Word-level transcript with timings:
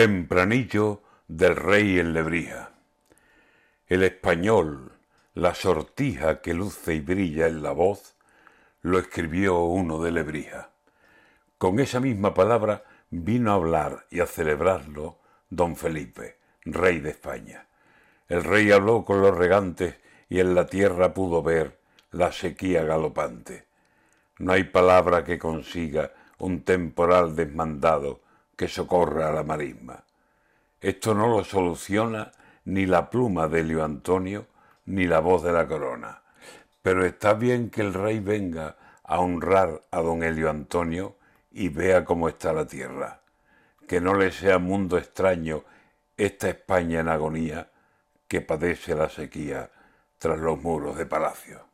Tempranillo 0.00 1.02
del 1.28 1.56
rey 1.56 1.98
en 1.98 2.14
Lebrija. 2.14 2.70
El 3.86 4.02
español, 4.02 4.92
la 5.34 5.54
sortija 5.54 6.40
que 6.40 6.54
luce 6.54 6.94
y 6.94 7.00
brilla 7.00 7.48
en 7.48 7.62
la 7.62 7.72
voz, 7.72 8.14
lo 8.80 8.98
escribió 8.98 9.58
uno 9.58 10.02
de 10.02 10.10
Lebrija. 10.10 10.70
Con 11.58 11.80
esa 11.80 12.00
misma 12.00 12.32
palabra 12.32 12.82
vino 13.10 13.50
a 13.50 13.56
hablar 13.56 14.06
y 14.08 14.20
a 14.20 14.26
celebrarlo 14.26 15.18
don 15.50 15.76
Felipe, 15.76 16.38
rey 16.64 17.00
de 17.00 17.10
España. 17.10 17.66
El 18.26 18.42
rey 18.42 18.72
habló 18.72 19.04
con 19.04 19.20
los 19.20 19.36
regantes 19.36 19.96
y 20.30 20.40
en 20.40 20.54
la 20.54 20.64
tierra 20.64 21.12
pudo 21.12 21.42
ver 21.42 21.78
la 22.10 22.32
sequía 22.32 22.84
galopante. 22.84 23.66
No 24.38 24.52
hay 24.54 24.64
palabra 24.64 25.24
que 25.24 25.38
consiga 25.38 26.10
un 26.38 26.62
temporal 26.62 27.36
desmandado 27.36 28.22
que 28.60 28.68
socorra 28.68 29.30
a 29.30 29.32
la 29.32 29.42
marisma. 29.42 30.04
Esto 30.82 31.14
no 31.14 31.28
lo 31.28 31.44
soluciona 31.44 32.30
ni 32.66 32.84
la 32.84 33.08
pluma 33.08 33.48
de 33.48 33.60
Elio 33.60 33.82
Antonio 33.82 34.48
ni 34.84 35.06
la 35.06 35.20
voz 35.20 35.42
de 35.42 35.50
la 35.50 35.66
corona. 35.66 36.20
Pero 36.82 37.06
está 37.06 37.32
bien 37.32 37.70
que 37.70 37.80
el 37.80 37.94
rey 37.94 38.20
venga 38.20 38.76
a 39.02 39.18
honrar 39.18 39.80
a 39.90 40.02
don 40.02 40.22
Elio 40.22 40.50
Antonio 40.50 41.16
y 41.50 41.70
vea 41.70 42.04
cómo 42.04 42.28
está 42.28 42.52
la 42.52 42.66
tierra. 42.66 43.22
Que 43.88 43.98
no 43.98 44.12
le 44.12 44.30
sea 44.30 44.58
mundo 44.58 44.98
extraño 44.98 45.64
esta 46.18 46.50
España 46.50 47.00
en 47.00 47.08
agonía 47.08 47.70
que 48.28 48.42
padece 48.42 48.94
la 48.94 49.08
sequía 49.08 49.70
tras 50.18 50.38
los 50.38 50.62
muros 50.62 50.98
de 50.98 51.06
palacio. 51.06 51.69